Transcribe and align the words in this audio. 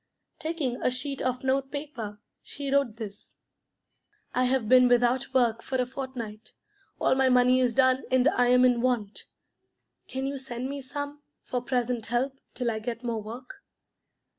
Taking 0.39 0.81
a 0.81 0.89
sheet 0.89 1.21
of 1.21 1.43
note 1.43 1.69
paper, 1.69 2.19
she 2.41 2.71
wrote 2.73 2.95
this: 2.95 3.37
"I 4.33 4.45
have 4.45 4.67
been 4.67 4.87
without 4.87 5.31
work 5.31 5.61
for 5.61 5.77
a 5.79 5.85
fortnight. 5.85 6.53
All 6.99 7.13
my 7.13 7.29
money 7.29 7.59
is 7.59 7.75
done, 7.75 8.05
and 8.09 8.27
I 8.29 8.47
am 8.47 8.65
in 8.65 8.81
want. 8.81 9.25
Can 10.07 10.25
you 10.25 10.39
send 10.39 10.67
me 10.71 10.81
some, 10.81 11.21
for 11.43 11.61
present 11.61 12.07
help, 12.07 12.39
till 12.55 12.71
I 12.71 12.79
get 12.79 13.03
more 13.03 13.21
work? 13.21 13.61